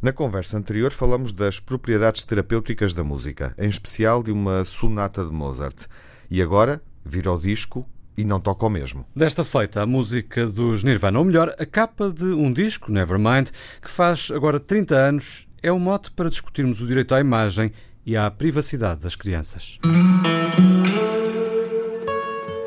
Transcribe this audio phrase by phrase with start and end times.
[0.00, 5.32] Na conversa anterior falamos das propriedades terapêuticas da música, em especial de uma sonata de
[5.32, 5.86] Mozart.
[6.30, 7.84] E agora vira o disco
[8.16, 9.04] e não toca o mesmo.
[9.14, 13.48] Desta feita, a música dos Nirvana, ou melhor, a capa de um disco, Nevermind,
[13.82, 17.72] que faz agora 30 anos, é um mote para discutirmos o direito à imagem
[18.06, 19.80] e à privacidade das crianças.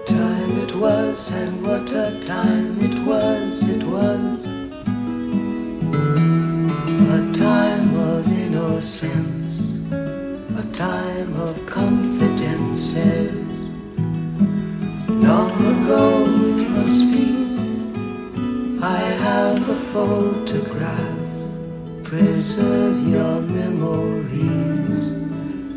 [0.06, 2.71] Time it was and what a time
[8.82, 9.80] innocence,
[10.58, 13.38] a time of confidences.
[15.08, 16.26] Long ago
[16.58, 17.30] it must be,
[18.82, 21.20] I have a photograph.
[22.04, 25.12] Preserve your memories,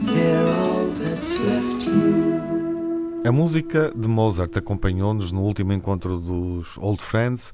[0.01, 2.41] they're all that's left you.
[3.27, 7.53] A música de Mozart acompanhou-nos no último encontro dos Old Friends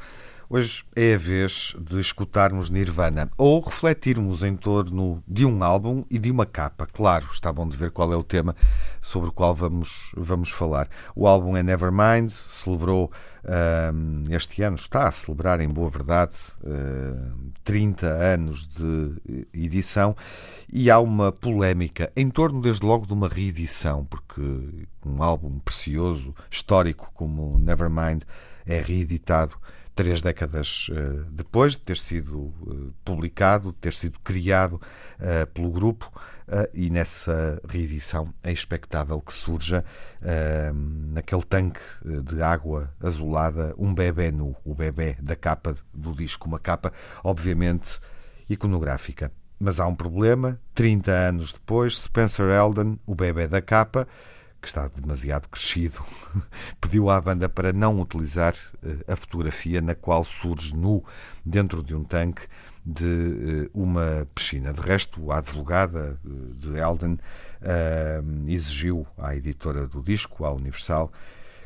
[0.53, 6.19] Hoje é a vez de escutarmos Nirvana ou refletirmos em torno de um álbum e
[6.19, 6.89] de uma capa.
[6.93, 8.57] Claro, está bom de ver qual é o tema
[9.01, 10.89] sobre o qual vamos, vamos falar.
[11.15, 13.13] O álbum é Nevermind, celebrou
[13.95, 20.17] um, este ano, está a celebrar, em boa verdade, uh, 30 anos de edição
[20.69, 24.43] e há uma polémica em torno, desde logo, de uma reedição, porque
[25.07, 28.25] um álbum precioso, histórico como Nevermind
[28.67, 29.55] é reeditado
[29.95, 35.71] três décadas uh, depois de ter sido uh, publicado, de ter sido criado uh, pelo
[35.71, 36.11] grupo,
[36.75, 39.85] e nessa reedição é expectável que surja
[41.13, 41.79] naquele tanque
[42.25, 48.01] de água azulada um bebê nu, o bebê da capa do disco, uma capa obviamente
[48.49, 49.31] iconográfica.
[49.61, 54.09] Mas há um problema, 30 anos depois, Spencer Eldon, o bebê da capa,
[54.61, 56.03] que está demasiado crescido,
[56.81, 61.03] pediu à banda para não utilizar uh, a fotografia na qual surge nu
[61.45, 62.43] dentro de um tanque
[62.85, 64.73] de uh, uma piscina.
[64.73, 67.19] De resto, a advogada uh, de Elden
[68.49, 71.13] exigiu à editora do disco, à Universal,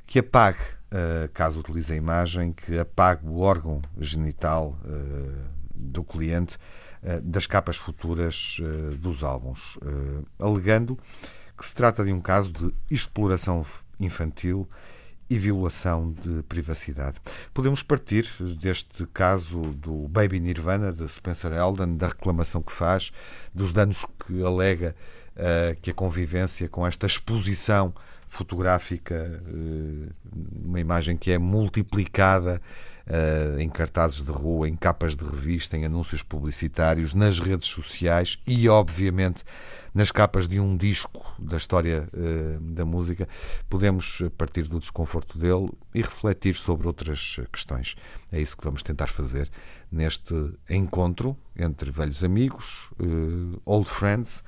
[0.06, 0.58] que apague,
[1.32, 4.76] caso utilize a imagem, que apague o órgão genital
[5.72, 6.58] do cliente
[7.22, 8.56] das capas futuras
[8.98, 9.78] dos álbuns,
[10.36, 10.98] alegando
[11.56, 13.64] que se trata de um caso de exploração
[13.98, 14.68] infantil
[15.28, 17.16] e violação de privacidade.
[17.52, 18.28] Podemos partir
[18.60, 23.10] deste caso do Baby Nirvana de Spencer Eldon, da reclamação que faz,
[23.54, 24.94] dos danos que alega
[25.36, 27.94] uh, que a convivência com esta exposição
[28.26, 30.12] fotográfica, uh,
[30.64, 32.60] uma imagem que é multiplicada
[33.06, 38.38] uh, em cartazes de rua, em capas de revista, em anúncios publicitários, nas redes sociais
[38.46, 39.44] e, obviamente,
[39.92, 43.28] nas capas de um disco da história uh, da música,
[43.68, 47.94] podemos partir do desconforto dele e refletir sobre outras questões.
[48.32, 49.50] É isso que vamos tentar fazer
[49.90, 50.34] neste
[50.68, 54.42] encontro entre velhos amigos, uh, old friends,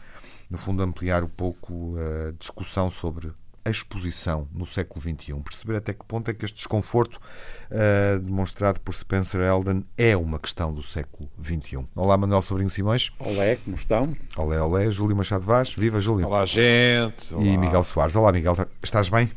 [0.50, 3.33] no fundo ampliar um pouco a discussão sobre
[3.66, 8.81] a exposição no século XXI, perceber até que ponto é que este desconforto uh, demonstrado
[8.81, 11.84] por Spencer Eldon é uma questão do século XXI.
[11.97, 13.10] Olá, Manuel Sobrinho Simões.
[13.19, 14.16] Olá, como estão?
[14.37, 15.75] Olá, olá, Júlio Machado Vaz.
[15.75, 16.26] Viva, Júlio.
[16.26, 17.34] Olá, gente.
[17.34, 17.44] Olá.
[17.44, 18.15] E Miguel Soares.
[18.15, 18.55] Olá, Miguel.
[18.81, 19.28] Estás bem?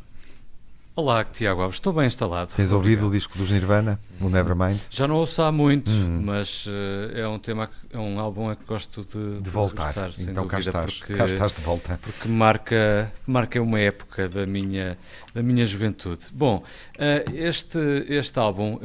[1.00, 2.52] Olá, Tiago Alves, estou bem instalado.
[2.54, 4.78] Tens ouvido o disco dos Nirvana, o Nevermind?
[4.90, 6.24] Já não ouço há muito, hum.
[6.26, 6.72] mas uh,
[7.16, 10.10] é um tema, é um álbum a que gosto de, de voltar.
[10.10, 11.98] De então dúvida, cá estás, porque, cá estás de volta.
[12.02, 14.98] Porque marca, marca uma época da minha,
[15.34, 16.26] da minha juventude.
[16.34, 18.82] Bom, uh, este, este álbum uh,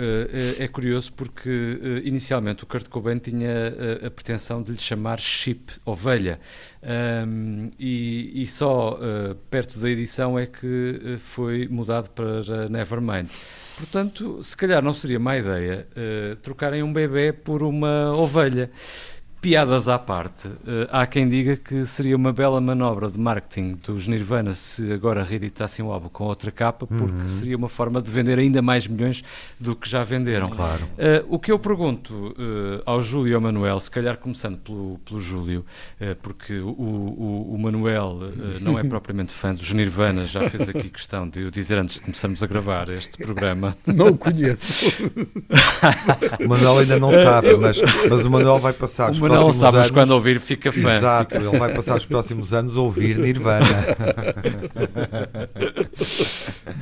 [0.57, 3.75] é curioso porque inicialmente o Kurt Cobain tinha
[4.07, 6.39] a pretensão de lhe chamar Chip, ovelha.
[6.87, 13.31] Um, e, e, só uh, perto da edição é que uh, foi mudado para Nevermind.
[13.79, 18.71] Portanto, se calhar não seria má ideia uh, trocarem um bebê por uma ovelha.
[19.45, 24.09] Piadas à parte, uh, há quem diga que seria uma bela manobra de marketing dos
[24.09, 27.29] Nirvana se agora reeditassem o álbum com outra capa, porque uhum.
[27.29, 29.23] seria uma forma de vender ainda mais milhões
[29.61, 30.49] do que já venderam.
[30.49, 30.85] Claro.
[30.85, 34.99] Uh, o que eu pergunto uh, ao Júlio e ao Manuel, se calhar começando pelo,
[35.05, 35.63] pelo Júlio,
[36.23, 38.21] porque o, o, o Manuel
[38.63, 42.01] não é propriamente fã dos Nirvana, já fez aqui questão de o dizer antes de
[42.01, 43.77] começarmos a gravar este programa.
[43.87, 44.91] Não o conheço.
[46.41, 47.79] o Manuel ainda não sabe, mas,
[48.09, 50.97] mas o Manuel vai passar não sabe, mas quando ouvir fica fã.
[50.97, 53.67] Exato, ele vai passar os próximos anos a ouvir Nirvana.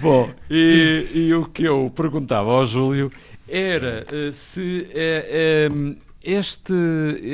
[0.01, 3.11] Bom, e, e, o que eu perguntava ao Júlio
[3.49, 6.73] era uh, se uh, um, este,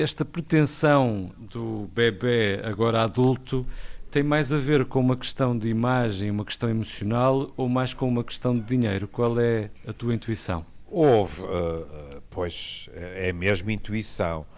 [0.00, 3.66] esta pretensão do bebê agora adulto
[4.10, 8.08] tem mais a ver com uma questão de imagem, uma questão emocional ou mais com
[8.08, 9.06] uma questão de dinheiro?
[9.06, 10.64] Qual é a tua intuição?
[10.90, 14.46] Houve, uh, pois, é mesmo intuição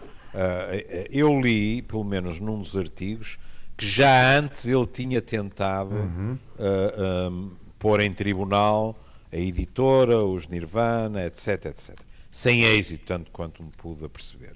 [1.09, 3.37] eu li, pelo menos num dos artigos,
[3.77, 6.37] que já antes ele tinha tentado Uhum.
[6.57, 8.95] uh, um, pôr em tribunal
[9.31, 11.97] a editora, os Nirvana, etc, etc.
[12.29, 14.55] Sem êxito, tanto quanto me pude aperceber.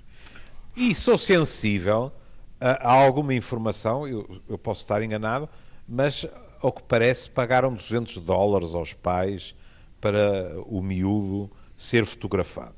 [0.76, 2.12] E sou sensível
[2.60, 5.50] a, a alguma informação, eu, eu posso estar enganado,
[5.88, 6.26] mas
[6.62, 9.56] ao que parece pagaram 200 dólares aos pais
[10.00, 12.76] para o miúdo ser fotografado.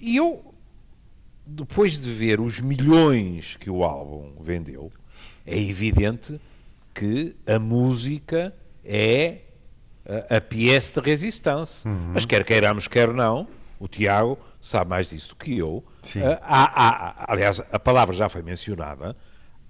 [0.00, 0.54] E eu,
[1.46, 4.90] depois de ver os milhões que o álbum vendeu,
[5.46, 6.40] é evidente
[6.92, 8.52] que a música
[8.84, 9.38] é
[10.30, 11.88] a, a pièce de resistência.
[11.90, 12.10] Uhum.
[12.14, 13.46] Mas quer queiramos, quer não,
[13.78, 15.84] o Tiago sabe mais disso do que eu.
[16.16, 16.86] Ah, há-
[17.28, 19.16] há- aliás, a palavra já foi mencionada.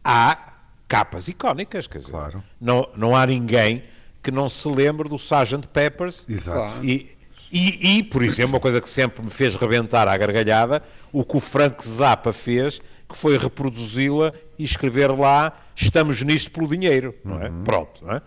[0.03, 0.55] Há
[0.89, 2.43] capas icónicas, quer dizer, Claro.
[2.61, 3.83] não, não há ninguém
[4.23, 5.67] que não se lembre do Sgt.
[5.73, 6.85] Peppers Exato.
[6.85, 7.16] e,
[7.51, 10.83] e, e, por exemplo, uma coisa que sempre me fez rebentar à gargalhada,
[11.13, 16.69] o que o Frank Zappa fez, que foi reproduzi-la e escrever lá estamos nisto pelo
[16.69, 17.51] dinheiro, não é?
[17.65, 18.23] Pronto, não é?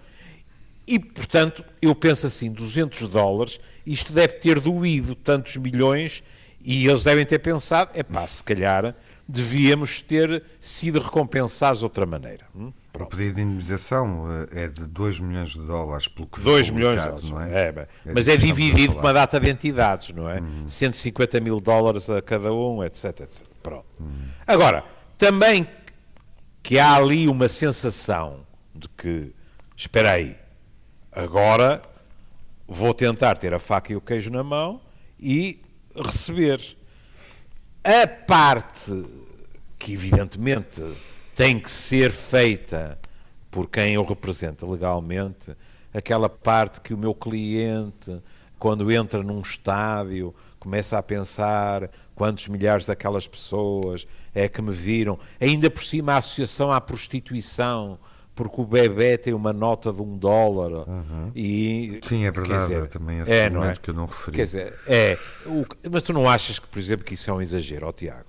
[0.87, 6.23] E, portanto, eu penso assim, 200 dólares, isto deve ter doído tantos milhões
[6.63, 8.95] e eles devem ter pensado, é pá, se calhar
[9.27, 12.47] devíamos ter sido recompensados de outra maneira.
[12.55, 12.71] Hum?
[12.93, 16.75] O pedido de indemnização eh, é de 2 milhões de dólares, pelo que 2 foi
[16.75, 17.31] milhões de dólares.
[17.31, 17.51] não é?
[17.51, 17.87] É.
[18.05, 20.41] É mas é a dividido por uma data de entidades, não é?
[20.65, 23.45] 150 mil dólares a cada um, etc, etc.
[23.61, 23.85] Pronto.
[24.45, 24.83] Agora,
[25.17, 25.67] também
[26.63, 29.33] que há ali uma sensação de que,
[29.75, 30.35] espera aí,
[31.11, 31.81] agora
[32.67, 34.81] vou tentar ter a faca e o queijo na mão
[35.19, 35.61] e
[35.95, 36.77] receber.
[37.83, 39.03] A parte
[39.77, 40.83] que, evidentemente,
[41.39, 42.99] tem que ser feita
[43.49, 45.55] por quem eu represento legalmente,
[45.93, 48.21] aquela parte que o meu cliente,
[48.59, 54.05] quando entra num estádio, começa a pensar quantos milhares daquelas pessoas
[54.35, 57.97] é que me viram, ainda por cima a associação à prostituição,
[58.35, 60.85] porque o bebê tem uma nota de um dólar
[61.33, 63.75] e Sim, é verdade, dizer, é também esse é, é?
[63.81, 64.35] que eu não referi.
[64.35, 67.41] Quer dizer, é, o- mas tu não achas que, por exemplo, que isso é um
[67.41, 68.27] exagero, ó Tiago?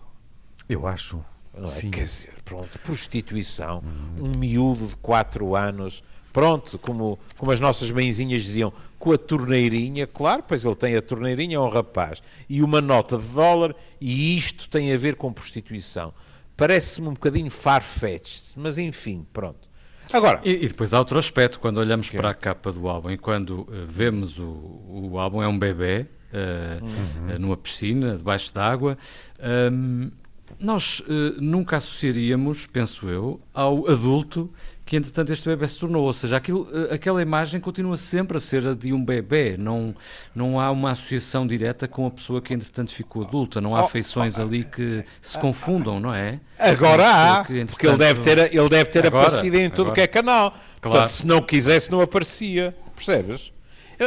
[0.69, 1.25] Eu acho.
[1.56, 1.81] Não é?
[1.81, 3.82] Quer dizer, pronto, prostituição,
[4.19, 6.02] um miúdo de 4 anos,
[6.32, 11.02] pronto, como, como as nossas mãezinhas diziam, com a torneirinha, claro, pois ele tem a
[11.02, 15.32] torneirinha, é um rapaz, e uma nota de dólar, e isto tem a ver com
[15.32, 16.12] prostituição.
[16.56, 19.69] Parece-me um bocadinho farfetched, mas enfim, pronto.
[20.12, 23.19] Agora, E, e depois há outro aspecto, quando olhamos para a capa do álbum e
[23.19, 26.81] quando eh, vemos o, o álbum, é um bebê eh,
[27.29, 28.99] eh, numa piscina, debaixo d'água.
[29.41, 30.11] Ahm,
[30.58, 34.50] nós eh, nunca associaríamos, penso eu, ao adulto
[34.85, 36.05] que entretanto este bebê se tornou.
[36.05, 39.56] Ou seja, aquilo, eh, aquela imagem continua sempre a ser a de um bebê.
[39.56, 39.94] Não,
[40.35, 43.61] não há uma associação direta com a pessoa que entretanto ficou adulta.
[43.61, 46.41] Não há afeições ali que se confundam, não é?
[46.58, 47.08] Agora
[47.41, 49.94] há, que, porque ele deve ter, ele deve ter Agora, aparecido em tudo agora.
[49.94, 50.50] que é canal.
[50.50, 51.08] Portanto, Claro.
[51.08, 52.75] se não quisesse, não aparecia.
[52.97, 53.52] Percebes?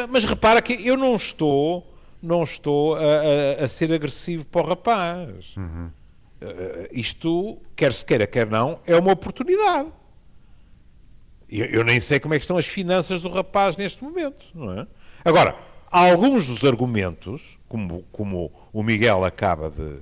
[0.09, 1.87] Mas repara que eu não estou,
[2.21, 2.99] não estou a,
[3.61, 5.53] a- a ser agressivo para o rapaz.
[5.57, 5.89] Eh,
[6.91, 9.89] isto, quer se queira, quer não, é uma oportunidade.
[11.49, 14.79] Eu, eu nem sei como é que estão as finanças do rapaz neste momento, não
[14.79, 14.87] é?
[15.23, 15.55] Agora,
[15.91, 19.97] alguns dos argumentos, como, como o Miguel acaba de,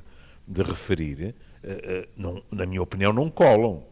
[0.47, 3.83] de referir, eh, eh, não- na minha opinião, não colam.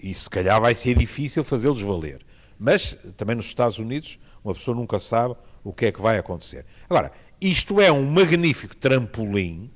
[0.00, 2.20] E se calhar vai ser difícil fazê-los valer.
[2.58, 5.34] Mas também nos Estados Unidos, uma pessoa nunca sabe
[5.64, 6.64] o que é que vai acontecer.
[6.88, 9.70] Agora, isto é um magnífico trampolim,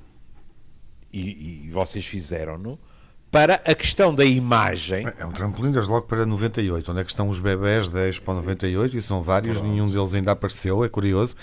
[1.13, 2.79] e, e vocês fizeram-no,
[3.33, 5.07] para a questão da imagem.
[5.19, 6.91] É um trampolim desde logo para 98.
[6.91, 8.99] Onde é que estão os bebés da Expo 98?
[8.99, 11.35] E são vários, nenhum deles ainda apareceu, é curioso.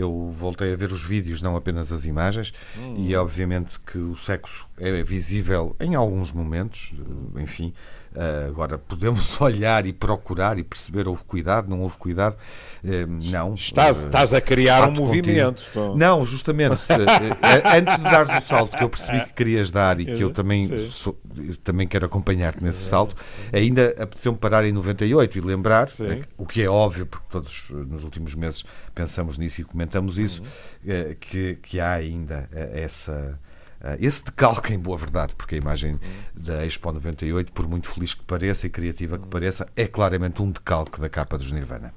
[0.00, 2.52] Eu voltei a ver os vídeos, não apenas as imagens,
[2.96, 6.92] e é obviamente que o sexo é visível em alguns momentos,
[7.36, 7.72] eh, enfim.
[8.14, 12.36] eh, Agora, podemos olhar e procurar e perceber houve cuidado, não houve cuidado.
[12.84, 13.54] Eh, Não.
[13.54, 15.62] Estás, estás a criar um movimento.
[15.72, 15.96] contínuo.
[15.96, 16.76] Não, justamente.
[17.76, 20.66] Antes de dares o salto que eu percebi que querias dar e que eu também,
[20.66, 20.88] Sim.
[20.90, 23.14] sou- eu também quero acompanhar-te nesse salto,
[23.52, 28.02] ainda apeteceu-me parar em 98 e lembrar, eh, o que é óbvio, porque todos nos
[28.04, 28.64] últimos meses
[28.94, 30.42] pensamos nisso e comentamos isso,
[30.86, 33.38] eh, que, que há ainda eh, essa.
[33.80, 35.98] eh, Esse decalque, em boa verdade, porque a imagem
[36.34, 40.50] da Expo 98, por muito feliz que pareça e criativa que pareça, é claramente um
[40.50, 41.92] decalque da capa dos Nirvana.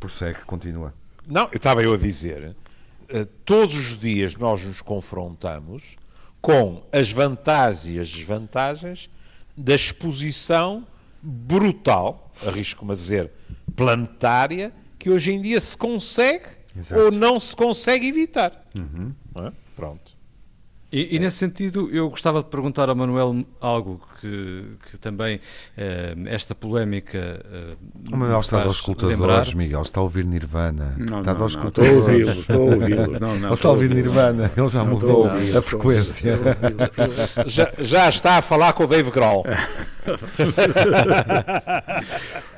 [0.00, 0.94] Prossegue, continua.
[1.26, 2.56] Não, eu estava eu a dizer,
[3.44, 5.96] todos os dias nós nos confrontamos
[6.40, 9.10] com as vantagens e as desvantagens
[9.56, 10.86] da exposição
[11.20, 13.30] brutal, arrisco-me a dizer,
[13.74, 17.00] planetária, que hoje em dia se consegue Exato.
[17.00, 18.52] ou não se consegue evitar.
[19.34, 19.52] Não é?
[19.76, 20.18] Pronto.
[20.90, 25.38] E, e, nesse sentido, eu gostava de perguntar ao Manuel algo que, que também
[25.76, 27.18] eh, esta polémica.
[27.18, 27.76] Eh,
[28.10, 29.52] o Manuel está aos escutadores.
[29.52, 30.94] Miguel, está a ouvir Nirvana.
[30.96, 33.20] Não, está não, aos não, estou a ouvi-lo, estou a ouvi-lo.
[33.20, 36.38] Não, não, ele está a ouvir Nirvana, ele já mudou a frequência.
[37.46, 39.44] Já, já está a falar com o Dave Grohl.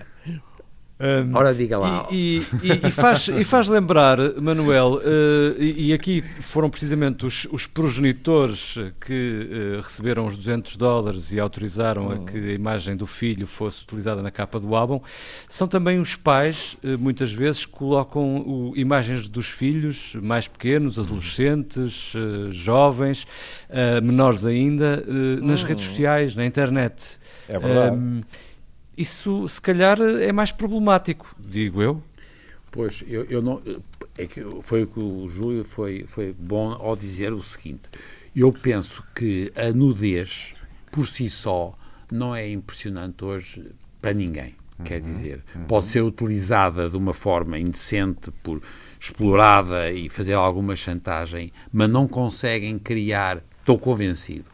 [1.01, 2.07] Um, Ora, diga lá.
[2.11, 7.67] E, e, e, faz, e faz lembrar, Manuel, uh, e, aqui foram precisamente os, os
[7.67, 13.47] progenitores que uh, receberam os 200 dólares e autorizaram a que a imagem do filho
[13.47, 15.01] fosse utilizada na capa do álbum,
[15.49, 22.13] são também os pais, uh, muitas vezes, colocam o, imagens dos filhos mais pequenos, adolescentes,
[22.51, 23.27] jovens,
[24.03, 25.03] menores ainda,
[25.41, 25.91] nas redes uhum.
[25.91, 27.19] sociais, na internet.
[27.49, 27.97] É verdade.
[27.97, 28.21] Um,
[29.01, 32.03] isso se calhar é mais problemático, digo eu.
[32.71, 33.61] Pois, eu, eu não.
[34.17, 37.83] É que foi o que o Júlio foi, foi bom ao dizer o seguinte:
[38.35, 40.55] eu penso que a nudez,
[40.93, 41.75] por si só,
[42.11, 43.65] não é impressionante hoje
[44.01, 44.55] para ninguém.
[44.79, 45.65] Uhum, quer dizer, uhum.
[45.65, 48.63] pode ser utilizada de uma forma indecente, por
[49.01, 54.51] explorada e fazer alguma chantagem, mas não conseguem criar, estou convencido,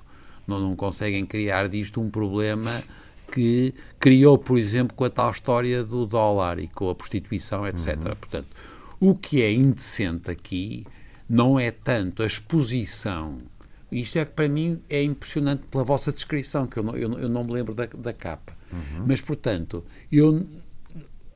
[0.46, 2.82] não, não conseguem criar disto um problema
[3.36, 7.88] que criou, por exemplo, com a tal história do dólar e com a prostituição, etc.
[7.98, 8.16] Uhum.
[8.16, 8.46] Portanto,
[8.98, 10.86] o que é indecente aqui
[11.28, 13.36] não é tanto a exposição.
[13.92, 17.28] Isto é que para mim é impressionante pela vossa descrição, que eu não, eu, eu
[17.28, 18.54] não me lembro da, da capa.
[18.72, 19.04] Uhum.
[19.06, 20.46] Mas, portanto, eu,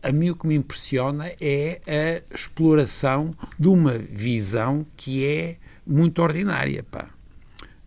[0.03, 6.23] a mim o que me impressiona é a exploração de uma visão que é muito
[6.23, 7.11] ordinária, pá.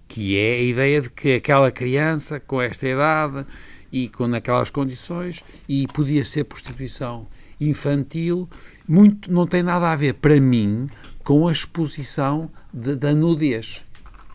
[0.08, 3.48] Que é a ideia de que aquela criança com esta idade
[3.93, 7.27] e com naquelas condições e podia ser prostituição
[7.62, 8.50] infantil,
[8.88, 10.89] muito não tem nada a ver para mim
[11.23, 13.85] com a exposição de, da nudez.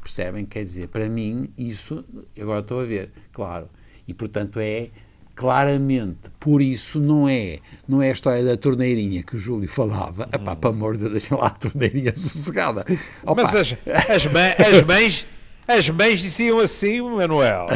[0.01, 0.47] Percebem?
[0.47, 2.05] Quer dizer, para mim isso
[2.41, 3.69] agora estou a ver, claro.
[4.07, 4.91] E portanto é
[5.35, 10.25] claramente, por isso não é, não é a história da torneirinha que o Júlio falava.
[10.25, 10.37] Hum.
[10.37, 12.85] Epá, para amor de Deus, deixa lá a torneirinha sossegada.
[13.25, 13.43] Opa.
[13.43, 13.73] Mas as,
[14.09, 15.27] as, as mães
[15.69, 17.67] as mães diziam assim, Manuel.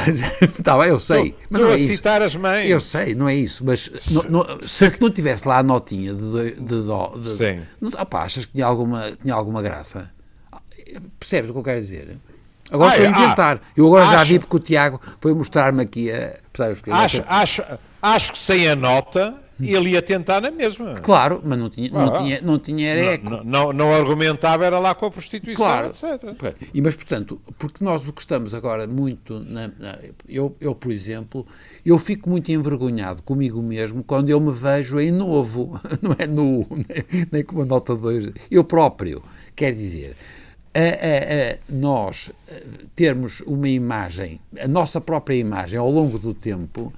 [0.59, 1.27] Está bem, eu sei.
[1.27, 1.93] Estou, mas não é a isso.
[1.93, 2.71] citar as mães.
[2.71, 3.63] Eu sei, não é isso.
[3.63, 7.13] Mas se, não, não, se não tivesse lá a notinha de, de, dó.
[7.15, 7.61] De, Sim.
[7.79, 10.11] Não, opa, achas que tinha alguma, tinha alguma graça?
[11.21, 12.17] Percebes o que eu quero dizer?
[12.71, 13.61] Agora estou a inventar.
[13.63, 16.39] Ah, eu agora acho, já vi porque o Tiago foi mostrar-me aqui a.
[16.51, 17.63] Percebes, acho, acho,
[18.01, 19.35] acho que sem a nota
[19.71, 20.95] ele ia tentar na mesma.
[20.95, 23.31] Claro, mas não tinha, não ah, tinha, não tinha eco.
[23.31, 25.89] Não, não, não, argumentava, era lá com a prostituição, claro.
[25.89, 26.63] etc.
[26.73, 29.41] E, mas, portanto, porque nós o que estamos agora muito...
[29.41, 31.47] Na, na, eu, eu, por exemplo,
[31.85, 36.67] eu fico muito envergonhado comigo mesmo quando eu me vejo em novo, não é nu,
[36.71, 38.33] nem, nem com uma nota 2.
[38.51, 39.23] Eu próprio,
[39.55, 40.17] quer dizer...
[40.75, 42.31] A, a, a, nós
[42.97, 46.91] termos uma imagem, a nossa própria imagem ao longo do tempo,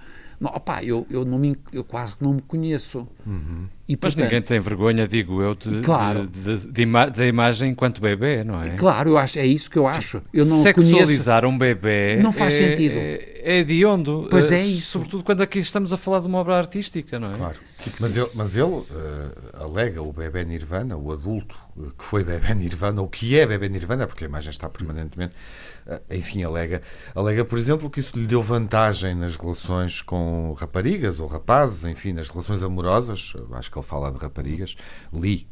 [0.44, 3.08] não, opa, eu, eu, não me, eu quase não me conheço.
[3.26, 3.66] Uhum.
[3.88, 7.26] E, portanto, Mas ninguém tem vergonha, digo eu, de, claro, de, de, de ima da
[7.26, 8.70] imagem enquanto bebê, não é?
[8.70, 10.22] Claro, eu acho, é isso que eu acho.
[10.32, 12.96] Eu não Sexualizar conheço, um bebê não faz é, sentido.
[12.96, 14.10] É, é de onde?
[14.28, 14.92] Pois é isso.
[14.92, 17.36] Sobretudo quando aqui estamos a falar de uma obra artística, não é?
[17.36, 17.56] Claro.
[18.00, 18.84] Mas ele, mas ele uh,
[19.54, 23.68] alega o bebê Nirvana, o adulto uh, que foi bebê Nirvana, ou que é bebê
[23.68, 25.34] Nirvana, porque a imagem está permanentemente
[25.86, 26.82] ah, enfim, alega,
[27.14, 32.12] alega, por exemplo, que isso lhe deu vantagem nas relações com raparigas ou rapazes, enfim,
[32.12, 34.76] nas relações amorosas, acho que ele fala de raparigas,
[35.12, 35.46] li,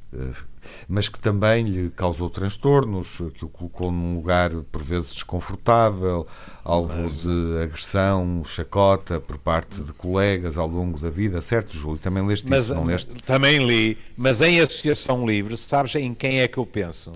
[0.89, 6.27] mas que também lhe causou transtornos, que o colocou num lugar por vezes desconfortável,
[6.65, 7.23] alvo mas...
[7.23, 11.99] de agressão, chacota por parte de colegas ao longo da vida, certo, Júlio?
[11.99, 13.15] Também leste mas, isso, não leste?
[13.23, 17.13] Também li, mas em Associação Livre, sabes em quem é que eu penso?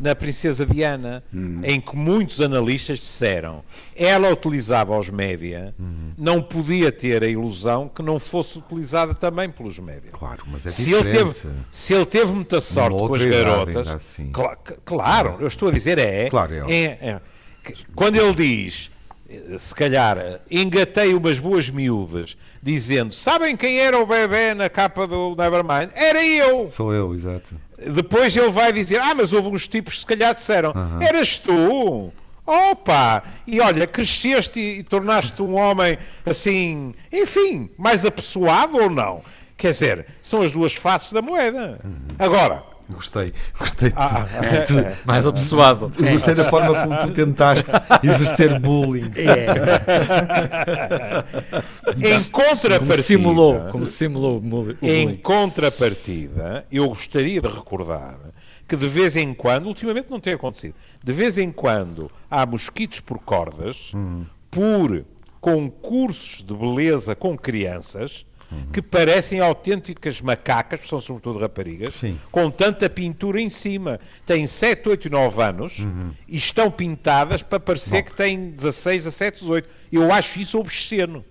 [0.00, 1.60] Na Princesa Diana, hum.
[1.64, 3.62] em que muitos analistas disseram
[3.96, 6.12] ela utilizava os média, hum.
[6.18, 10.10] não podia ter a ilusão que não fosse utilizada também pelos média.
[10.12, 11.32] Claro, mas é se Ele teve,
[11.70, 14.32] se ele teve muita sorte com as garotas, assim.
[14.32, 17.20] cl claro, eu estou a dizer é, claro, é, é, é
[17.94, 18.90] quando ele diz
[19.58, 25.34] se calhar, engatei umas boas miúdas dizendo: Sabem quem era o bebê na capa do
[25.36, 25.90] Nevermind?
[25.94, 26.70] Era eu!
[26.70, 27.56] Sou eu, exato.
[27.92, 31.02] Depois ele vai dizer: Ah, mas houve uns tipos que se calhar disseram: uhum.
[31.02, 32.12] Eras tu!
[32.46, 33.22] Opa!
[33.46, 39.22] E olha, cresceste e, e tornaste um homem assim, enfim, mais apessoado ou não?
[39.56, 41.80] Quer dizer, são as duas faces da moeda.
[41.82, 41.98] Uhum.
[42.18, 44.26] Agora, Gostei, gostei de, ah,
[44.66, 45.90] de, é, mais apessoado.
[45.98, 47.70] Gostei da forma como tu tentaste
[48.02, 49.10] exercer bullying.
[49.16, 49.46] É.
[52.14, 54.76] em contrapartida, como simulou, como simulou o bullying.
[54.82, 58.18] Em contrapartida, eu gostaria de recordar
[58.68, 63.00] que de vez em quando, ultimamente não tem acontecido, de vez em quando há mosquitos
[63.00, 63.92] por cordas,
[64.50, 65.04] por
[65.40, 68.26] concursos de beleza com crianças,
[68.72, 72.18] que parecem autênticas macacas, são sobretudo raparigas, Sim.
[72.30, 74.00] com tanta pintura em cima.
[74.26, 75.78] Têm 7, 8, 9 anos
[76.28, 79.68] e estão pintadas para parecer que têm 16, 17, 18.
[79.92, 81.24] Eu acho isso obsceno.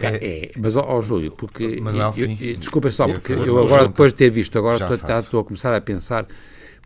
[0.00, 1.78] É, mas, ó ó, Júlio, porque.
[1.80, 3.88] Manuel, eu- eu- desculpa só, porque eu eu agora, junto.
[3.92, 6.26] depois de ter visto, agora estou, tá- estou a começar a pensar.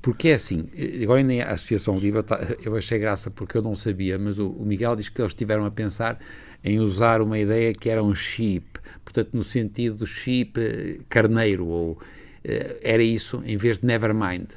[0.00, 3.62] Porque é assim, eh, agora nem a Associação Livre, tá- eu achei graça porque eu
[3.62, 6.18] não sabia, mas o, o Miguel diz que eles estiveram a pensar
[6.64, 8.66] em usar uma ideia que era um chip,
[9.04, 11.98] portanto, no sentido do chip eh, carneiro, ou
[12.44, 14.48] eh, era isso, em vez de Nevermind.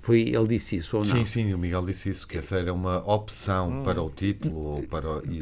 [0.00, 1.16] Foi, ele disse isso ou não?
[1.16, 4.82] Sim, sim, o Miguel disse isso, que essa era uma opção para o título ou
[4.84, 5.38] para e,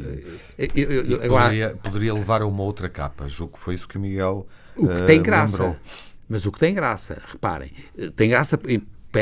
[0.59, 3.28] Eu- eu- e eu- agora, poderia, poderia levar a uma outra capa.
[3.28, 5.59] Julgo que foi isso que o Miguel O que eh, tem graça.
[5.59, 5.80] lembrou.
[6.28, 7.71] Mas o que tem graça, reparem,
[8.16, 8.59] tem graça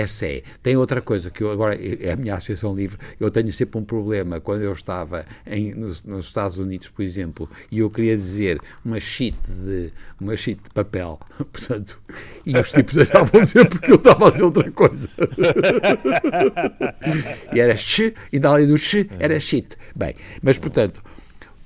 [0.07, 0.43] se.
[0.63, 3.85] Tem outra coisa que eu agora, é a minha associação livre, eu tenho sempre um
[3.85, 8.61] problema quando eu estava em, nos, nos Estados Unidos, por exemplo, e eu queria dizer
[8.85, 11.19] uma sheet de, uma sheet de papel,
[11.53, 12.01] portanto,
[12.45, 15.09] e os tipos achavam sempre que eu estava a dizer outra coisa.
[17.53, 19.77] e era sh, e dali do sh era shit.
[19.95, 21.03] Bem, mas portanto,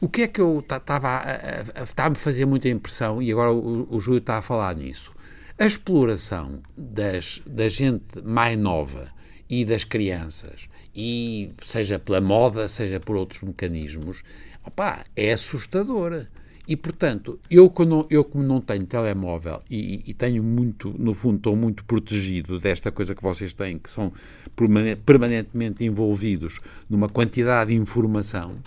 [0.00, 3.52] o que é que eu estava a, a, a, a fazer muita impressão, e agora
[3.52, 5.10] o, o Júlio está a falar nisso,
[5.58, 9.10] a exploração das, da gente mais nova
[9.50, 14.22] e das crianças, e seja pela moda, seja por outros mecanismos,
[14.64, 16.28] opá, é assustadora.
[16.66, 21.38] E, portanto, eu, quando, eu como não tenho telemóvel e, e tenho muito, no fundo,
[21.38, 24.12] estou muito protegido desta coisa que vocês têm, que são
[24.54, 28.58] permane- permanentemente envolvidos numa quantidade de informação,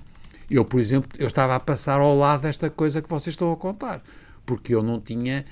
[0.50, 3.56] eu, por exemplo, eu estava a passar ao lado desta coisa que vocês estão a
[3.56, 4.02] contar,
[4.46, 5.46] porque eu não tinha.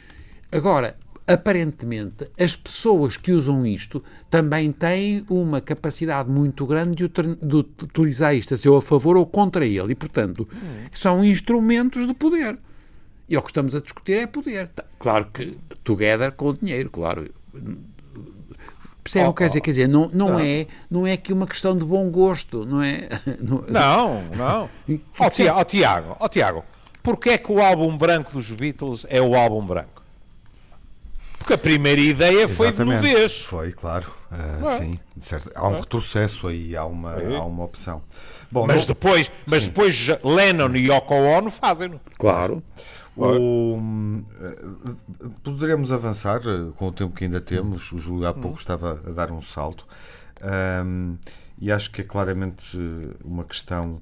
[0.52, 0.98] Agora,
[1.32, 8.36] aparentemente, as pessoas que usam isto também têm uma capacidade muito grande de, de utilizar
[8.36, 10.48] isto a seu a favor ou contra ele, e, portanto,
[10.92, 12.58] são instrumentos de poder.
[13.30, 14.68] E o que estamos a discutir é poder.
[14.70, 17.30] Tá, Claro que together com o dinheiro, claro.
[19.04, 19.62] Percebem o que quer dizer?
[19.62, 23.08] Quer dizer, não, não, É, não é que uma questão de bom gosto, não é?
[23.40, 24.70] Não- Não, não.
[25.20, 25.26] Ó
[25.56, 26.64] ó Tiago, ó Tiago,
[27.02, 29.99] porquê é que o álbum branco dos Beatles é o álbum branco?
[31.40, 33.42] Porque a primeira ideia foi de nudez.
[33.42, 34.06] Foi, claro.
[34.32, 35.50] Ah, sim, certo.
[35.56, 38.04] Há um retrocesso aí, há uma, há uma opção.
[38.52, 42.00] Bom, Mas não- depois, mas depois Lennon e Yoko Ono fazem-no.
[42.18, 42.62] Claro.
[43.18, 43.78] O,
[44.42, 44.58] eh,
[45.44, 47.92] poderemos avançar eh, com o tempo que ainda temos.
[47.92, 49.86] O Júlio há pouco estava a dar um salto.
[50.42, 51.16] Ahm,
[51.60, 54.00] e acho que é claramente eh, uma questão.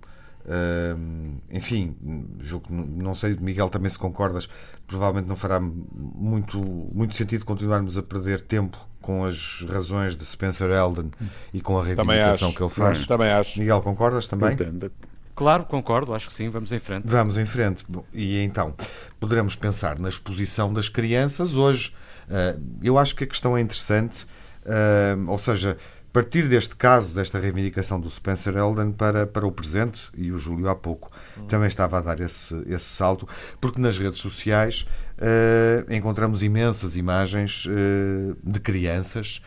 [0.47, 1.95] Ahm, enfim,
[2.39, 4.47] julgo que não sei, Miguel, também se concordas,
[4.88, 6.60] provavelmente não fará muito,
[6.93, 11.10] muito sentido continuarmos a perder tempo com as razões de Spencer Eldon
[11.53, 13.05] e com a reivindicação que ele faz.
[13.05, 13.60] Também acho.
[13.60, 14.55] Miguel, concordas também?
[14.55, 14.91] Portanto,
[15.38, 17.03] Claro, concordo, acho que sim, vamos em frente.
[17.05, 17.86] Vamos em frente.
[17.88, 18.73] Bom, E então,
[19.19, 21.93] poderemos pensar na exposição das crianças hoje.
[22.27, 24.25] Ah, eu acho que a questão é interessante,
[24.65, 25.77] ah, ou seja,
[26.12, 30.70] partir deste caso, desta reivindicação do Spencer Eldon para, para o presente, e o Júlio
[30.70, 31.12] há pouco
[31.48, 33.28] também estava a dar esse, esse salto,
[33.62, 34.86] porque nas redes sociais
[35.20, 39.41] ah, encontramos imensas imagens ah, de crianças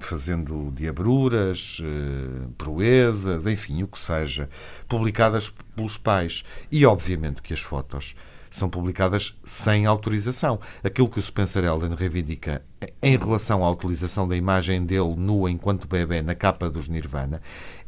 [0.00, 4.48] fazendo diabruras, ah, proezas, enfim, o que seja,
[4.88, 6.44] publicadas pelos pais.
[6.70, 8.14] E obviamente que as fotos
[8.50, 10.58] são publicadas sem autorização.
[10.82, 12.62] Aquilo que o Spencer Elden reivindica
[13.02, 17.42] em relação à utilização da imagem dele nua enquanto bebê na capa dos Nirvana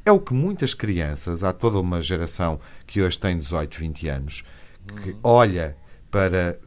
[0.04, 4.44] é o que muitas crianças, há toda uma geração que hoje tem 18, 20 anos,
[5.02, 5.76] que olha
[6.10, 6.58] para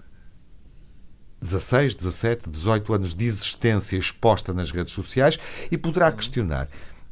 [1.41, 5.39] 16, 17, 18 anos de existência exposta nas redes sociais
[5.71, 6.69] e poderá questionar.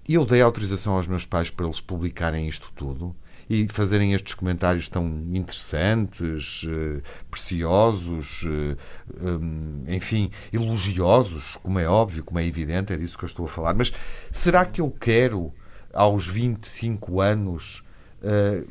[0.08, 3.16] Eu dei autorização aos meus pais para eles publicarem isto tudo
[3.50, 8.78] e fazerem estes comentários tão interessantes, eh, preciosos, eh,
[9.20, 13.50] hum, enfim, elogiosos, como é óbvio, como é evidente, é disso que eu estou a
[13.50, 13.74] falar.
[13.74, 13.92] Mas
[14.32, 15.52] será que eu quero,
[15.92, 17.84] aos 25 anos,
[18.22, 18.64] eh,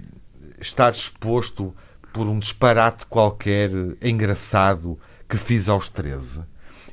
[0.60, 1.74] estar exposto
[2.12, 6.42] por um disparate qualquer engraçado que fiz aos 13?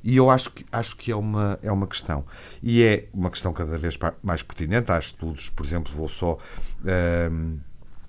[0.04, 2.24] E eu acho que, acho que é, uma, é uma questão.
[2.62, 4.92] E é uma questão cada vez mais pertinente.
[4.92, 6.38] Há estudos, por exemplo, vou só
[6.86, 7.58] ehm,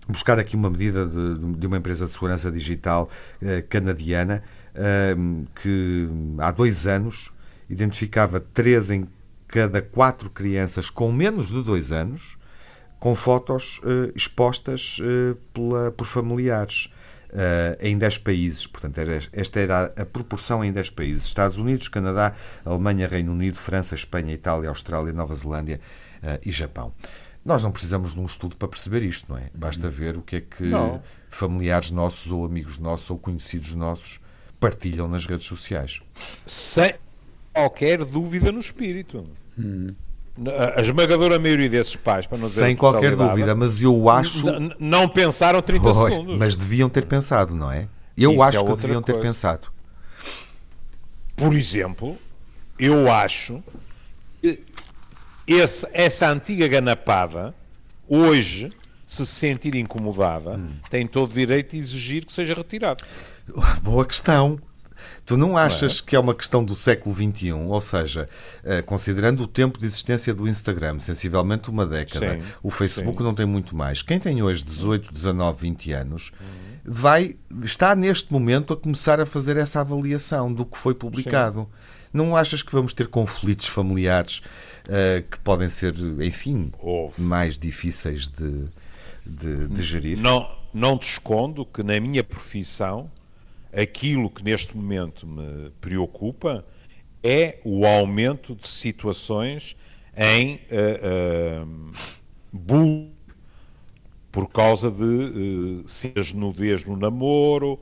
[0.07, 3.09] buscar aqui uma medida de, de uma empresa de segurança digital
[3.41, 4.43] eh, canadiana
[4.75, 6.07] ehm, que
[6.39, 7.33] há dois anos
[7.69, 9.09] identificava três em
[9.49, 12.37] cada quatro crianças com menos de dois anos
[12.99, 16.91] com fotos eh, expostas eh, pela, por familiares.
[17.31, 18.67] Uh, em 10 países.
[18.67, 22.35] Portanto, era, esta era a, proporção em 10 países: Estados Unidos, Canadá,
[22.65, 25.81] Alemanha, Reino Unido, França, Espanha, Itália, Austrália, Nova Zelândia
[26.23, 26.93] uh, e Japão.
[27.45, 29.51] Nós não precisamos de um estudo para perceber isto, não é?
[29.55, 31.01] Basta ver o que é que não.
[31.31, 34.19] familiares nossos ou amigos nossos ou conhecidos nossos
[34.59, 36.01] partilham nas redes sociais.
[36.45, 36.95] Sem
[37.53, 39.29] qualquer dúvida no espírito.
[39.57, 39.89] Hum.
[40.77, 44.44] A esmagadora maioria desses pais, para não dizer Sem qualquer dúvida, mas eu acho.
[44.79, 46.38] Não pensaram 30 pois, segundos.
[46.38, 47.88] Mas deviam ter pensado, não é?
[48.16, 49.20] Eu Isso acho é que deviam coisa.
[49.20, 49.68] ter pensado.
[51.35, 52.16] Por exemplo,
[52.79, 53.62] eu acho
[54.42, 54.61] que
[55.46, 57.55] esse, essa antiga ganapada,
[58.09, 58.70] hoje,
[59.07, 60.70] se sentir incomodada, hum.
[60.90, 63.05] tem todo o direito de exigir que seja retirado.
[63.83, 64.59] Boa questão.
[65.27, 66.09] Tu não achas é?
[66.09, 67.53] que é uma questão do século XXI?
[67.53, 68.29] Ou seja,
[68.62, 73.25] eh, considerando o tempo de existência do Instagram, sensivelmente uma década, sim, o Facebook sim.
[73.25, 74.03] não tem muito mais.
[74.03, 76.33] Quem tem hoje 18, 19, 20 anos
[76.85, 81.62] vai está neste momento a começar a fazer essa avaliação do que foi publicado.
[81.62, 81.67] Sim.
[82.12, 84.39] Não achas que vamos ter conflitos familiares
[84.87, 87.21] uh, que podem ser, enfim, Houve.
[87.21, 88.69] mais difíceis de,
[89.27, 90.19] de, de gerir?
[90.19, 93.11] Não, não te escondo que na minha profissão
[93.77, 96.65] aquilo que neste momento me preocupa
[97.23, 99.77] é o aumento de situações
[100.17, 101.77] em uh,
[102.57, 103.12] uh,
[104.33, 107.79] por causa de uh, nudez no namoro,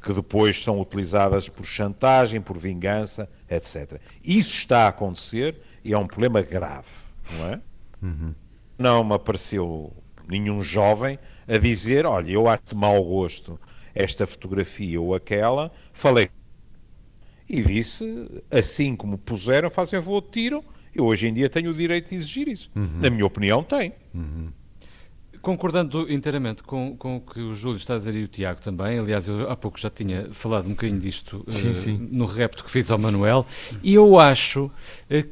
[0.00, 4.00] que depois são utilizadas por chantagem, por vingança, etc.
[4.22, 6.88] Isso está a acontecer e é um problema grave,
[7.32, 7.60] não é?
[8.02, 8.34] Uhum.
[8.78, 9.92] Não me apareceu
[10.28, 13.58] nenhum jovem a dizer, olha, eu acho de mau gosto
[13.94, 16.28] esta fotografia ou aquela, falei
[17.48, 18.04] e disse,
[18.50, 22.16] assim como puseram, fazem voo de tiro, eu hoje em dia tenho o direito de
[22.16, 22.70] exigir isso.
[22.74, 23.00] Uhum.
[23.00, 23.92] Na minha opinião, tem.
[24.14, 24.48] Uhum.
[25.42, 29.00] Concordando inteiramente com, com o que o Júlio está a dizer e o Tiago também,
[29.00, 32.08] aliás, eu há pouco já tinha falado um bocadinho disto sim, uh, sim.
[32.12, 33.44] no repto que fiz ao Manuel,
[33.82, 34.70] e eu acho uh,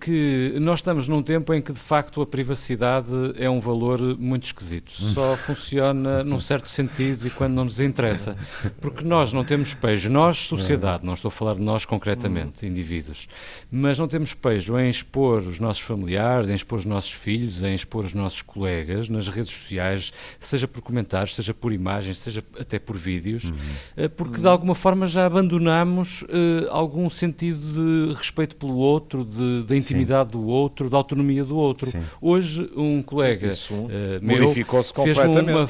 [0.01, 4.47] que nós estamos num tempo em que de facto a privacidade é um valor muito
[4.47, 4.91] esquisito.
[4.91, 8.37] Só funciona num certo sentido e quando não nos interessa.
[8.81, 13.29] Porque nós não temos pejo, nós, sociedade, não estou a falar de nós concretamente, indivíduos,
[13.71, 17.75] mas não temos pejo em expor os nossos familiares, em expor os nossos filhos, em
[17.75, 20.00] expor os nossos colegas nas redes sociais
[20.39, 23.57] seja por comentários, seja por imagens, seja até por vídeos, uhum.
[23.97, 24.43] Eh, porque uhum.
[24.43, 30.33] de alguma forma já abandonamos uh, algum sentido de respeito pelo outro, de, da intimidade
[30.33, 30.39] Sim.
[30.39, 31.91] do outro, da autonomia do outro.
[31.91, 32.03] Sim.
[32.21, 33.89] Hoje, um colega uh,
[34.23, 35.69] meu fez-me uma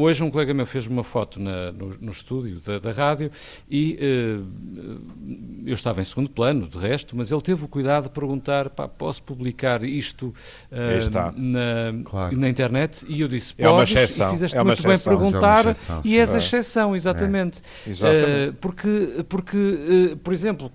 [0.00, 3.30] Hoje um colega meu fez uma foto na, no, no, estúdio da, da rádio
[3.70, 4.46] e uh,
[5.66, 8.88] eu estava em segundo plano, de resto, mas ele teve o cuidado de perguntar, pá,
[8.88, 10.34] posso publicar isto
[10.72, 12.34] uh, na, claro.
[12.34, 13.04] na internet?
[13.06, 14.28] E eu disse, podes, é uma exceção.
[14.28, 15.12] e fizeste é muito exceção.
[15.12, 17.60] bem perguntar, é e és a exceção, exatamente.
[17.86, 17.90] É.
[17.90, 18.48] exatamente.
[18.48, 20.72] Uh, porque, porque por exemplo,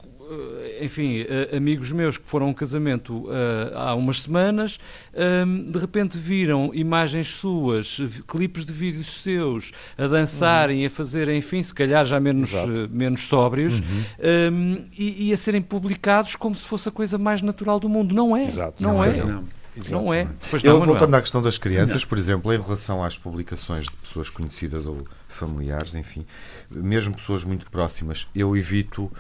[0.82, 4.80] enfim, uh, amigos meus que foram a um casamento uh, há umas semanas,
[5.14, 10.88] um, de repente viram imagens suas, clipes de vídeos seus, a dançarem, uhum.
[10.88, 14.54] a fazerem, enfim, se calhar já menos, uh, menos sóbrios, uhum.
[14.54, 18.14] um, e, e, a serem publicados como se fosse a coisa mais natural do mundo.
[18.14, 18.46] Não é.
[18.46, 18.82] Exato.
[18.82, 19.14] Não, não é.
[19.16, 19.44] Não.
[19.90, 20.28] Não é.
[20.50, 22.10] Pois não, Eu, voltando à questão das crianças, não.
[22.10, 26.26] por exemplo, em relação às publicações de pessoas conhecidas ou familiares, enfim,
[26.70, 29.12] mesmo pessoas muito próximas, eu evito.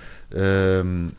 [0.85, 1.09] Hum,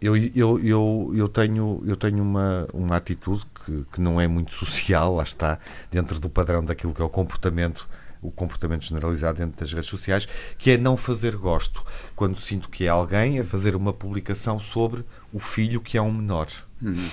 [0.00, 4.52] eu, eu, eu, eu tenho, eu tenho uma, uma atitude que, que não é muito
[4.54, 5.58] social, lá está,
[5.90, 7.88] dentro do padrão daquilo que é o comportamento
[8.22, 12.84] o comportamento generalizado dentro das redes sociais, que é não fazer gosto quando sinto que
[12.84, 16.46] é alguém a fazer uma publicação sobre o filho que é um menor.
[16.82, 17.08] Hum.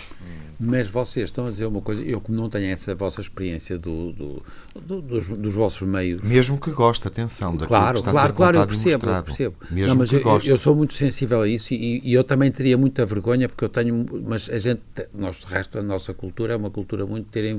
[0.60, 4.12] Mas vocês estão a dizer uma coisa, eu como não tenho essa vossa experiência do,
[4.12, 4.44] do,
[4.82, 6.22] do dos, dos, vossos meios.
[6.22, 9.56] Mesmo que goste, atenção, claro, que está claro, claro, eu percebo, eu percebo.
[9.70, 12.52] Mesmo não, mas que eu, eu sou muito sensível a isso e, e, eu também
[12.52, 14.82] teria muita vergonha porque eu tenho, mas a gente,
[15.14, 17.50] nós, o resto da nossa cultura é uma cultura muito ter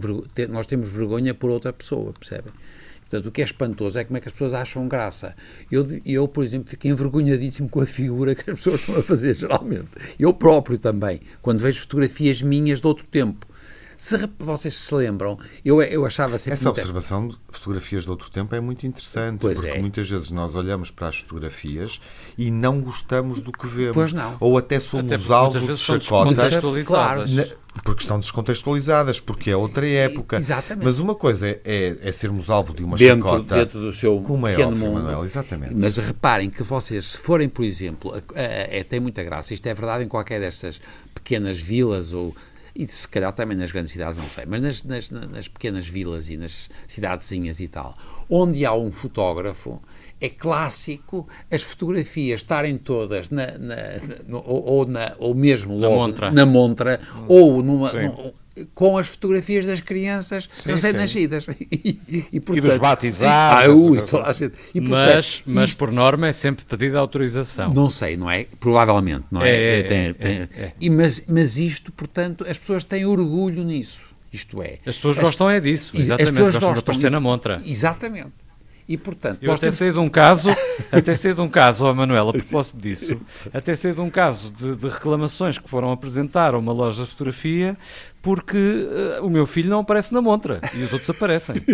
[0.48, 2.52] nós temos vergonha por outra pessoa, percebem?
[3.10, 5.34] Portanto, o que é espantoso é como é que as pessoas acham graça.
[5.68, 9.34] Eu, eu, por exemplo, fico envergonhadíssimo com a figura que as pessoas estão a fazer,
[9.36, 9.88] geralmente.
[10.16, 13.48] Eu próprio também, quando vejo fotografias minhas de outro tempo.
[14.00, 16.54] Se vocês se lembram, eu, eu achava sempre.
[16.54, 19.78] Essa observação de fotografias de outro tempo é muito interessante, pois porque é.
[19.78, 22.00] muitas vezes nós olhamos para as fotografias
[22.38, 23.92] e não gostamos do que vemos.
[23.92, 24.38] Pois não.
[24.40, 26.86] Ou até somos até alvos de chacotas.
[26.86, 27.24] Claro.
[27.84, 30.38] Porque estão descontextualizadas, porque é outra época.
[30.38, 30.82] Exatamente.
[30.86, 33.54] Mas uma coisa é, é, é sermos alvo de uma dentro, chacota.
[33.54, 34.94] Dentro do seu como é óbvio, mundo.
[34.94, 35.74] Manuel, exatamente.
[35.74, 40.04] Mas reparem que vocês, se forem, por exemplo, é, tem muita graça, isto é verdade
[40.04, 40.80] em qualquer destas
[41.14, 42.34] pequenas vilas ou
[42.74, 46.28] e se calhar também nas grandes cidades, não sei, mas nas, nas, nas pequenas vilas
[46.30, 47.96] e nas cidadezinhas e tal,
[48.28, 49.80] onde há um fotógrafo,
[50.20, 53.76] é clássico as fotografias estarem todas na, na,
[54.26, 56.30] na ou, ou, na, ou mesmo logo montra.
[56.30, 58.32] na montra ou numa, num-
[58.74, 61.46] com as fotografias das crianças recém-nascidas.
[62.10, 64.54] E, e, portanto- dos batizados, Ah, ui, essas toda a gente.
[64.74, 67.72] E, portanto, Mas, mas isto- por norma é sempre pedida autorização.
[67.72, 68.46] não sei, não é?
[68.58, 69.50] Provavelmente, não é?
[69.50, 70.72] É, é, Tem- é, tem- é, é.
[70.80, 74.00] E, mas, mas isto, portanto, as pessoas têm orgulho nisso.
[74.32, 74.78] Isto é.
[74.86, 77.60] As pessoas gostam é disso, As exatamente, pessoas gostam de gostam aparecer de- na montra.
[77.64, 78.32] Exatamente.
[78.92, 80.50] E, portanto, Eu até temos- sei de um caso,
[80.90, 83.20] até sei de um caso, ó Manuela, a propósito disso,
[83.54, 87.10] até sei de um caso de, de reclamações que foram apresentar a uma loja de
[87.10, 87.76] fotografia
[88.20, 88.56] porque
[89.16, 91.54] eh, o meu filho não aparece na montra e os outros aparecem.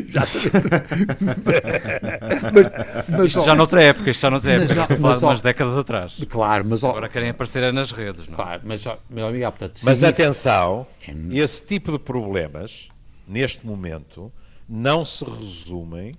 [2.52, 2.66] mas,
[3.08, 5.10] mas, Isto ó, já noutra época, isto já noutra Mas, época, ó, estou a falar
[5.12, 6.16] mas, de ó, umas décadas atrás.
[6.28, 8.36] Claro, mas, ó, Agora querem aparecer é nas redes, não é?
[8.36, 12.88] claro, mas, ó, meu amigo, portanto, Mas significa- atenção, É esse tipo de problemas,
[13.26, 14.30] neste momento,
[14.68, 16.12] não se resumem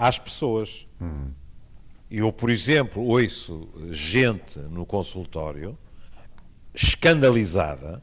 [0.00, 0.86] às pessoas.
[2.10, 5.78] Eu, por exemplo, ouço gente no consultório
[6.74, 8.02] escandalizada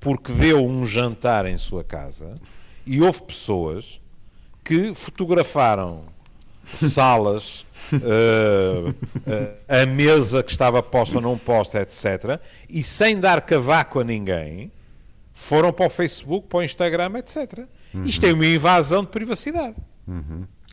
[0.00, 2.34] porque deu um jantar em sua casa
[2.84, 4.00] e houve pessoas
[4.64, 6.04] que fotografaram
[6.64, 8.94] salas, eh,
[9.26, 12.40] eh, a mesa que estava posta ou não posta, etc.
[12.68, 14.70] E sem dar cavaco a ninguém,
[15.32, 17.66] foram para o Facebook, para o Instagram, etc.
[18.04, 19.76] Isto é uma invasão de privacidade.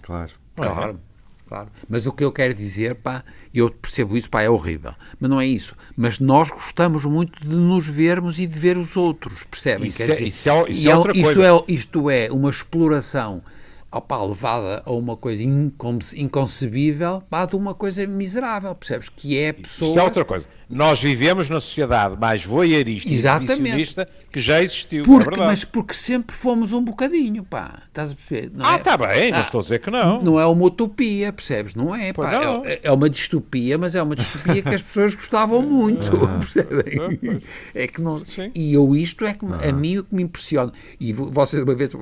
[0.02, 0.45] Claro.
[0.56, 1.00] Claro,
[1.48, 1.70] claro.
[1.90, 4.94] Mas o que eu quero dizer, pá, eu percebo isso, pá, é horrível.
[5.20, 5.76] Mas não é isso.
[5.96, 9.88] Mas nós gostamos muito de nos vermos e de ver os outros, percebem?
[9.90, 11.44] Isso é- dizer, isso é- isso e é outra isto coisa.
[11.44, 13.44] É, isto é uma exploração
[13.92, 19.08] opá, levada a uma coisa inconce- inconcebível pá, de uma coisa miserável, percebes?
[19.08, 19.88] Que é a pessoa...
[19.90, 20.48] Isto é outra coisa.
[20.70, 23.52] Nós vivemos na sociedade mais voyeurística e Exatamente.
[23.54, 25.04] exibicionista que já existiu.
[25.04, 25.50] é Porque, verdade.
[25.52, 27.84] mas porque sempre fomos um bocadinho, pá.
[27.88, 28.52] Estás a perceber?
[28.54, 28.78] Não Ah, é?
[28.78, 30.22] está bem, não Ah, estou a dizer que não.
[30.24, 31.76] Não é uma utopia, percebes?
[31.76, 32.32] Não é, pá.
[32.32, 32.66] não.
[32.66, 37.42] É, é uma distopia, mas é uma distopia que as pessoas gostavam muito, percebem?
[37.74, 38.26] É que não...
[38.26, 38.52] Sim.
[38.56, 40.72] E eu isto é que me- a mim o que me impressiona.
[41.00, 41.94] E vo- vocês uma vez,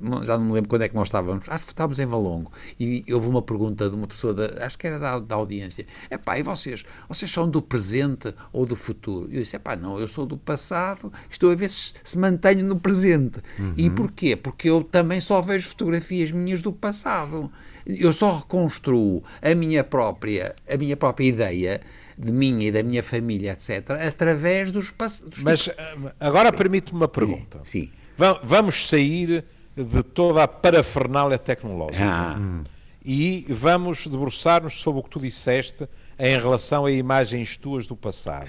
[0.00, 2.50] não- já não me lembro quando é que nós estávamos, acho que estávamos em Valongo,
[2.78, 6.16] e houve uma pergunta de uma pessoa, da, acho que era da, da audiência, é
[6.16, 6.84] pá, e vocês?
[7.08, 9.28] Vocês são do presente ou do futuro?
[9.32, 12.64] Eu disse, é pá, não, eu sou do passado, estou a ver se, se mantenho
[12.64, 13.40] no presente.
[13.76, 14.36] E porquê?
[14.36, 17.50] Porque eu também só vejo fotografias minhas do passado.
[17.86, 21.80] Eu só reconstruo a minha própria, a minha própria ideia
[22.18, 25.42] de mim e da minha família, etc., através dos passados.
[25.42, 27.60] Mas ah, agora permite-me uma pergunta.
[27.64, 27.90] Sim.
[28.16, 29.44] Va- Vamos sair
[29.76, 32.62] de toda a parafernália tecnológica Ah,
[33.04, 35.86] e vamos debruçar-nos sobre o que tu disseste
[36.18, 38.48] em relação a imagens tuas do passado.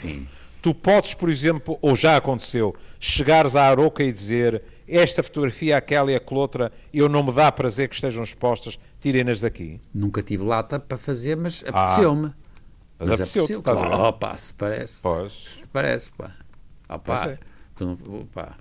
[0.62, 6.12] Tu podes, por exemplo, ou já aconteceu, chegares à Aroca e dizer esta fotografia, aquela
[6.12, 9.78] e aquela outra, eu não me dá prazer que estejam expostas, tirem-nas daqui.
[9.94, 12.28] nunca tive lata para fazer, mas apeteceu-me.
[12.28, 12.34] Ah.
[13.00, 13.88] Mas apeteceu-te, estás a ver?
[13.90, 15.00] claro, opá, se parece.
[15.04, 15.32] Pois.
[15.34, 16.32] Se te parece, pá.
[16.90, 17.40] Opá, Pois é.
[17.76, 18.58] tu não- opá.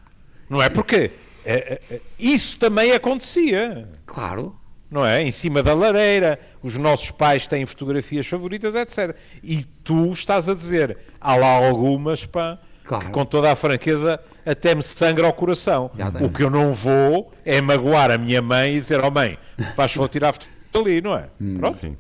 [0.51, 1.11] Não é porque
[1.45, 3.89] é, é, é, isso também acontecia.
[4.05, 4.55] Claro.
[4.91, 5.23] Não é?
[5.23, 9.17] Em cima da lareira, os nossos pais têm fotografias favoritas, etc.
[9.43, 13.07] E tu estás a dizer, há lá algumas, pá, Claro.
[13.07, 15.91] que com toda a franqueza até me sangra ao coração.
[16.21, 19.37] O que eu não vou é magoar a minha mãe e dizer, oh mãe,
[19.75, 21.29] faz favor tirar a foto ali, não é?
[21.41, 21.79] Hum, Pronto.
[21.79, 21.97] Sim.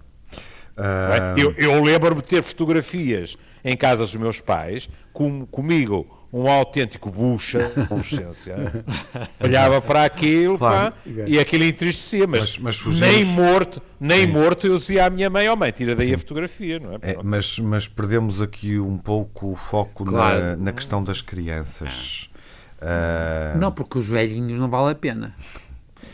[0.77, 1.41] É?
[1.43, 7.11] Eu, eu lembro-me de ter fotografias em casa dos meus pais, com, comigo um autêntico
[7.11, 8.85] bucha, com licença,
[9.41, 10.93] olhava para aquilo Claro.
[10.93, 15.31] pá, e aquilo entristecia, mas, Mas- mas nem morto, nem morto eu dizia à minha
[15.31, 16.99] mãe, ó mãe, tira daí a fotografia, não é?
[17.03, 20.57] É, mas, mas perdemos aqui um pouco o foco na, Claro.
[20.63, 22.29] na questão das crianças.
[22.81, 25.35] Ah, Não, porque os velhinhos não vale a pena.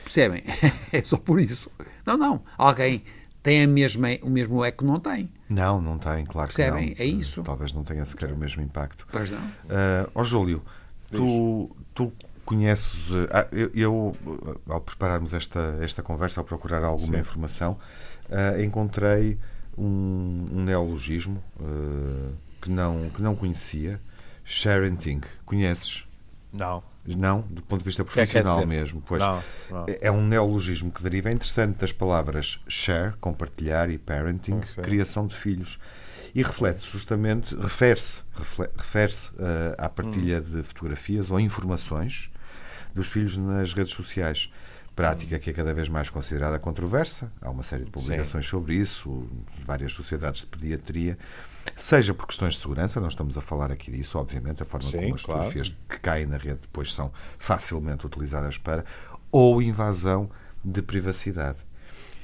[0.04, 0.42] Percebem?
[0.92, 1.70] É só por isso.
[2.06, 2.42] Não, não.
[2.58, 3.02] Alguém
[3.42, 5.28] tem a mesma, o mesmo eco, não tem.
[5.48, 6.90] não, não tem, claro que Percebem?
[6.90, 6.96] não.
[6.98, 7.42] É isso.
[7.42, 9.06] Talvez não tenha sequer o mesmo impacto.
[9.10, 9.40] Pois não.
[9.68, 10.62] Ah, Ó Júlio,
[11.10, 12.12] tu, tu
[12.44, 13.08] conheces.
[13.30, 14.12] ah, eu, eu,
[14.68, 17.76] ao prepararmos esta, esta conversa, ao procurar alguma informação,
[18.30, 19.38] ah, encontrei
[19.76, 24.00] um, um neologismo ah, que, não, que não conhecia.
[24.44, 25.20] Sharenting.
[25.44, 26.04] Conheces?
[26.52, 26.82] Não.
[27.04, 28.66] Não, do ponto de vista que é que profissional dizer?
[28.66, 29.02] mesmo.
[29.04, 29.20] Pois.
[29.20, 29.84] Não, não.
[29.88, 34.82] É- É um neologismo que deriva é interessante das palavras share, compartilhar, e parenting, Ok.
[34.84, 35.78] criação de filhos.
[36.34, 40.56] E reflete justamente, refere-se refle- refere-se, eh, à partilha Hum.
[40.58, 42.30] de fotografias ou informações
[42.94, 44.48] dos filhos nas redes sociais.
[44.94, 47.32] prática que é cada vez mais considerada controversa.
[47.40, 48.50] Há uma série de publicações Sim.
[48.50, 49.26] sobre isso,
[49.66, 51.16] várias sociedades de pediatria,
[51.76, 54.98] seja por questões de segurança, não estamos a falar aqui disso, obviamente, a forma Sim,
[54.98, 55.40] como as claro.
[55.42, 58.84] fotografias que caem na rede depois são facilmente utilizadas para,
[59.30, 60.30] ou invasão
[60.64, 61.58] de privacidade.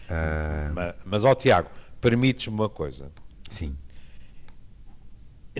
[0.09, 0.73] Uh...
[0.75, 1.69] Mas, mas ó Tiago,
[2.01, 3.11] permites-me uma coisa.
[3.49, 3.77] Sim.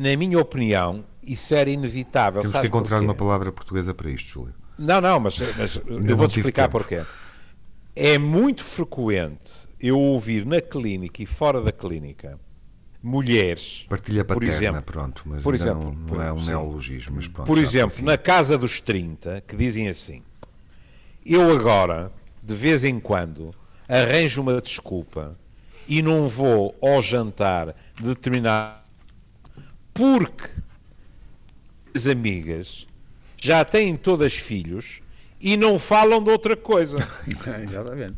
[0.01, 2.41] Na minha opinião, isso era inevitável.
[2.43, 4.55] Temos Sabes que encontrar uma palavra portuguesa para isto, Júlio.
[4.79, 6.79] Não, não, mas, mas eu vou-te explicar tempo.
[6.79, 7.03] porquê.
[7.97, 12.39] É muito frequente eu ouvir na clínica e fora da clínica
[13.03, 13.87] mulheres.
[13.89, 16.49] Partilha paterna, por exemplo, pronto, mas por exemplo, não, não é um sim.
[16.49, 17.17] neologismo.
[17.17, 18.05] Mas pronto, por exemplo, assim.
[18.05, 20.23] na casa dos 30, que dizem assim:
[21.25, 23.55] eu agora, de vez em quando,
[23.89, 25.39] arranjo uma desculpa
[25.89, 28.79] e não vou ao jantar determinado
[29.95, 30.49] porque
[31.95, 32.87] as amigas
[33.37, 35.01] já têm todas filhos
[35.41, 36.99] e não falam de outra coisa.
[37.27, 38.17] Exatamente.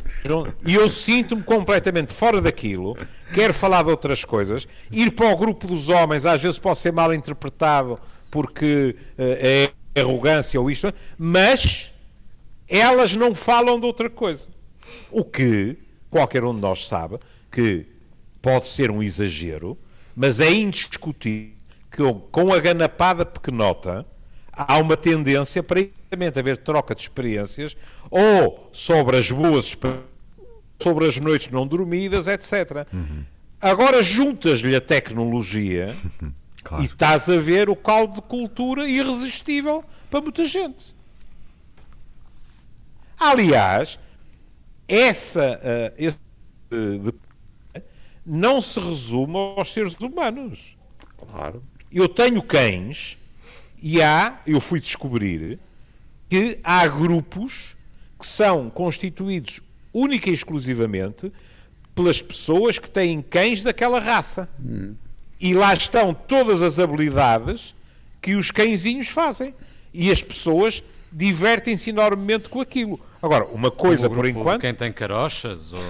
[0.64, 2.96] E eu sinto-me completamente fora daquilo,
[3.35, 6.92] quero falar de outras coisas, ir para o grupo dos homens, às vezes pode ser
[6.92, 7.98] mal interpretado
[8.30, 11.92] porque uh, é arrogância ou isto, mas
[12.68, 14.48] elas não falam de outra coisa.
[15.11, 15.76] O que
[16.09, 17.18] qualquer um de nós sabe
[17.50, 17.87] que
[18.40, 19.76] pode ser um exagero,
[20.14, 21.54] mas é indiscutível
[21.90, 24.06] que com a ganapada pequenota
[24.52, 25.80] há uma tendência para
[26.38, 27.77] haver troca de experiências
[28.11, 29.77] ou sobre as boas
[30.83, 32.87] sobre as noites não dormidas, etc.
[32.92, 33.25] Uhum.
[33.61, 35.94] Agora juntas-lhe a tecnologia
[36.64, 36.83] claro.
[36.83, 40.94] e estás a ver o caldo de cultura irresistível para muita gente.
[43.18, 44.01] Aliás,
[44.88, 46.18] essa, uh, esse,
[46.73, 47.14] uh,
[48.25, 50.77] não se resume aos seres humanos.
[51.18, 51.62] Claro.
[51.92, 53.18] Eu tenho cães
[53.83, 55.59] e há, eu fui descobrir,
[56.31, 57.77] que há grupos
[58.19, 59.61] que são constituídos
[59.93, 61.33] única e exclusivamente
[61.93, 64.49] pelas pessoas que têm cães daquela raça.
[64.64, 64.95] Hum.
[65.40, 67.75] E lá estão todas as habilidades
[68.23, 69.53] que os cãezinhos fazem.
[69.93, 73.01] E as pessoas divertem-se enormemente com aquilo.
[73.21, 74.61] Agora, uma coisa por enquanto.
[74.61, 75.73] Quem tem carochas?
[75.73, 75.81] Ou...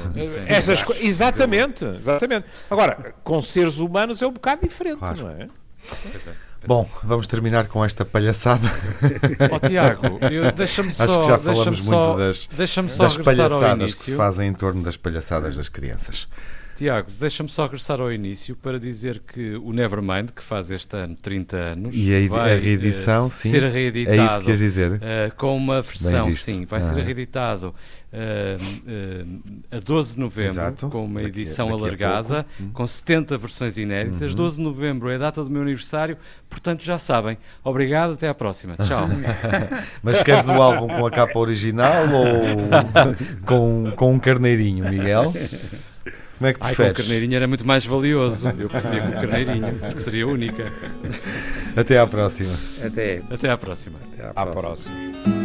[0.46, 0.94] Essas co...
[0.94, 2.46] Exatamente, exatamente.
[2.70, 5.18] Agora, com seres humanos é um bocado diferente, claro.
[5.18, 5.48] não é?
[6.10, 6.49] Pois é.
[6.66, 8.68] Bom, vamos terminar com esta palhaçada.
[9.50, 10.18] Oh, Tiago,
[10.54, 11.04] deixa-me só.
[11.04, 12.48] Acho que já falamos muito só, das,
[12.96, 16.28] das palhaçadas que se fazem em torno das palhaçadas das crianças.
[16.80, 21.14] Tiago, deixa-me só regressar ao início para dizer que o Nevermind, que faz este ano
[21.14, 24.18] 30 anos, e a, vai a reedição, uh, sim, ser reeditado.
[24.18, 24.92] É isso que queres dizer?
[24.92, 25.00] Uh,
[25.36, 26.82] com uma versão, sim, vai ah.
[26.82, 27.74] ser reeditado
[29.70, 30.88] a 12 de novembro, Exato.
[30.88, 32.70] com uma daqui, edição daqui alargada, hum.
[32.72, 34.32] com 70 versões inéditas.
[34.32, 34.36] Uhum.
[34.36, 36.16] 12 de novembro é a data do meu aniversário,
[36.48, 37.38] portanto já sabem.
[37.62, 38.76] Obrigado, até à próxima.
[38.76, 39.08] Tchau.
[40.02, 45.32] Mas queres o álbum com a capa original ou com, com um carneirinho, Miguel?
[46.40, 48.48] Como é que Ai, com o carneirinho era muito mais valioso.
[48.58, 50.72] Eu preferia com o carneirinho, porque seria única.
[51.76, 52.58] Até à próxima.
[52.82, 53.22] Até.
[53.30, 53.98] Até à próxima.
[54.14, 54.42] Até à próxima.
[54.42, 55.39] À próxima.